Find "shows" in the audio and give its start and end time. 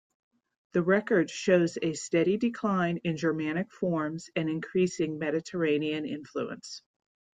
1.29-1.77